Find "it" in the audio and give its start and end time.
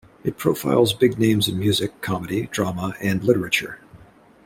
0.23-0.39